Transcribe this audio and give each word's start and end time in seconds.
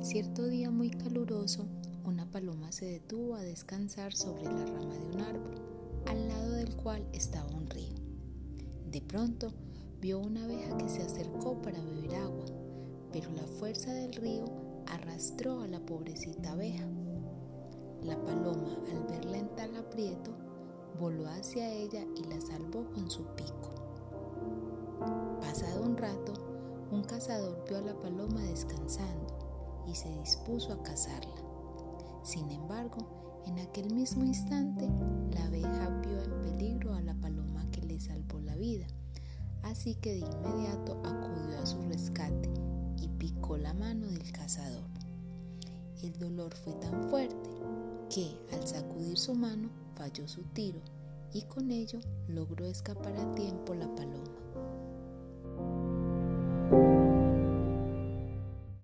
Cierto 0.00 0.46
día 0.46 0.70
muy 0.70 0.90
caluroso, 0.90 1.66
una 2.04 2.30
paloma 2.30 2.72
se 2.72 2.86
detuvo 2.86 3.34
a 3.34 3.42
descansar 3.42 4.14
sobre 4.14 4.44
la 4.44 4.64
rama 4.64 4.94
de 4.94 5.06
un 5.14 5.20
árbol, 5.20 5.54
al 6.06 6.28
lado 6.28 6.52
del 6.52 6.74
cual 6.76 7.06
estaba 7.12 7.50
un 7.50 7.68
río. 7.68 7.96
De 8.90 9.02
pronto, 9.02 9.52
vio 10.00 10.20
una 10.20 10.44
abeja 10.44 10.76
que 10.78 10.88
se 10.88 11.02
acercó 11.02 11.60
para 11.60 11.82
beber 11.82 12.14
agua, 12.14 12.46
pero 13.12 13.30
la 13.32 13.46
fuerza 13.58 13.92
del 13.92 14.14
río 14.14 14.46
arrastró 14.86 15.60
a 15.60 15.66
la 15.66 15.80
pobrecita 15.80 16.52
abeja. 16.52 16.86
La 18.02 18.16
paloma, 18.24 18.78
al 18.90 19.04
verla 19.04 19.38
en 19.38 19.48
tal 19.56 19.76
aprieto, 19.76 20.30
voló 20.98 21.26
hacia 21.26 21.70
ella 21.70 22.06
y 22.16 22.24
la 22.24 22.40
salvó 22.40 22.90
con 22.92 23.10
su 23.10 23.24
pico. 23.34 23.74
Pasado 25.40 25.82
un 25.82 25.96
rato, 25.96 26.43
un 26.94 27.02
cazador 27.02 27.64
vio 27.68 27.78
a 27.78 27.80
la 27.80 27.94
paloma 27.94 28.40
descansando 28.42 29.84
y 29.86 29.94
se 29.94 30.08
dispuso 30.20 30.72
a 30.72 30.82
cazarla. 30.82 31.34
Sin 32.22 32.50
embargo, 32.50 33.42
en 33.46 33.58
aquel 33.58 33.92
mismo 33.92 34.24
instante, 34.24 34.88
la 35.32 35.44
abeja 35.44 35.88
vio 36.02 36.22
en 36.22 36.40
peligro 36.42 36.94
a 36.94 37.02
la 37.02 37.14
paloma 37.14 37.68
que 37.72 37.82
le 37.82 38.00
salvó 38.00 38.40
la 38.40 38.54
vida, 38.54 38.86
así 39.64 39.96
que 39.96 40.12
de 40.12 40.18
inmediato 40.20 41.02
acudió 41.04 41.58
a 41.58 41.66
su 41.66 41.82
rescate 41.82 42.48
y 42.96 43.08
picó 43.08 43.56
la 43.56 43.74
mano 43.74 44.06
del 44.06 44.30
cazador. 44.32 44.88
El 46.00 46.16
dolor 46.18 46.54
fue 46.54 46.74
tan 46.74 47.10
fuerte 47.10 47.50
que, 48.08 48.38
al 48.52 48.66
sacudir 48.66 49.18
su 49.18 49.34
mano, 49.34 49.68
falló 49.94 50.28
su 50.28 50.42
tiro 50.42 50.80
y 51.32 51.42
con 51.42 51.70
ello 51.72 51.98
logró 52.28 52.66
escapar 52.66 53.16
a 53.16 53.34
tiempo 53.34 53.74
la 53.74 53.92
paloma. 53.96 54.43